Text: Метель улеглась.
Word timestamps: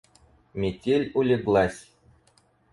Метель 0.59 1.11
улеглась. 1.13 1.81